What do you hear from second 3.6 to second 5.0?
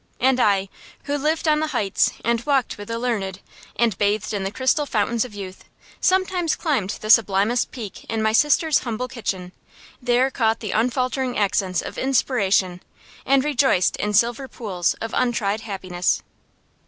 and bathed in the crystal